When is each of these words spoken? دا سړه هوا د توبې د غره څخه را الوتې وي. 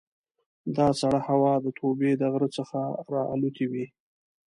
دا 0.75 0.87
سړه 1.01 1.19
هوا 1.27 1.53
د 1.65 1.67
توبې 1.79 2.11
د 2.17 2.23
غره 2.33 2.49
څخه 2.57 2.79
را 3.13 3.23
الوتې 3.33 3.65
وي. 3.71 3.85